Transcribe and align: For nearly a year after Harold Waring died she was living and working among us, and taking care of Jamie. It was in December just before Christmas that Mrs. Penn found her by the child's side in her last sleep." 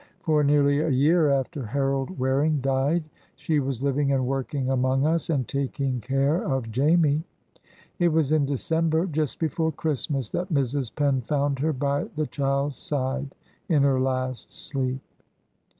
For 0.21 0.43
nearly 0.43 0.79
a 0.79 0.89
year 0.89 1.29
after 1.29 1.63
Harold 1.63 2.17
Waring 2.17 2.59
died 2.59 3.03
she 3.35 3.59
was 3.59 3.83
living 3.83 4.11
and 4.11 4.25
working 4.25 4.71
among 4.71 5.05
us, 5.05 5.29
and 5.29 5.47
taking 5.47 5.99
care 6.01 6.41
of 6.43 6.71
Jamie. 6.71 7.23
It 7.99 8.07
was 8.07 8.31
in 8.31 8.47
December 8.47 9.05
just 9.05 9.37
before 9.37 9.71
Christmas 9.71 10.31
that 10.31 10.51
Mrs. 10.51 10.95
Penn 10.95 11.21
found 11.21 11.59
her 11.59 11.71
by 11.71 12.05
the 12.15 12.25
child's 12.25 12.77
side 12.77 13.35
in 13.69 13.83
her 13.83 13.99
last 14.01 14.51
sleep." 14.51 15.01